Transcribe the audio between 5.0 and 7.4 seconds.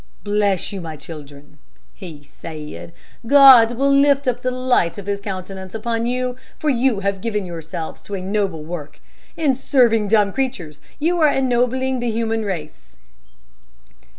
his countenance upon you, for you have